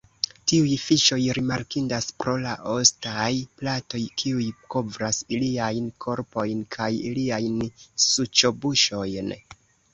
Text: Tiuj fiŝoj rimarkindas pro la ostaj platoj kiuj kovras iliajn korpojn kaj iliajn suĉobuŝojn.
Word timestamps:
Tiuj 0.51 0.71
fiŝoj 0.83 1.17
rimarkindas 1.37 2.07
pro 2.23 2.33
la 2.45 2.53
ostaj 2.77 3.29
platoj 3.61 4.01
kiuj 4.23 4.49
kovras 4.77 5.21
iliajn 5.39 5.93
korpojn 6.09 6.67
kaj 6.79 6.91
iliajn 7.13 7.63
suĉobuŝojn. 8.11 9.35